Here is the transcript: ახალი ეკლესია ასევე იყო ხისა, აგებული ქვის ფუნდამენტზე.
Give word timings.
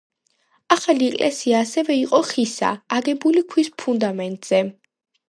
ახალი 0.75 1.09
ეკლესია 1.09 1.59
ასევე 1.65 1.97
იყო 2.03 2.21
ხისა, 2.29 2.71
აგებული 2.97 3.43
ქვის 3.51 3.69
ფუნდამენტზე. 3.83 4.63